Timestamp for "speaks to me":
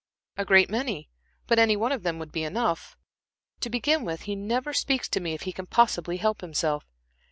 4.73-5.33